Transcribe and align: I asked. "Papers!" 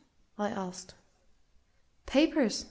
I 0.35 0.49
asked. 0.49 0.95
"Papers!" 2.07 2.59